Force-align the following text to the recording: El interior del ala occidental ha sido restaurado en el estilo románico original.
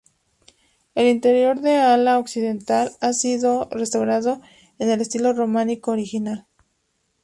El 0.95 1.07
interior 1.09 1.59
del 1.61 1.79
ala 1.79 2.17
occidental 2.17 2.91
ha 3.01 3.13
sido 3.13 3.67
restaurado 3.69 4.41
en 4.79 4.89
el 4.89 4.99
estilo 4.99 5.31
románico 5.31 5.91
original. 5.91 6.47